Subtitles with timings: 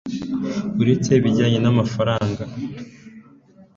[0.81, 2.43] uretse ibijyanye n'amafaranga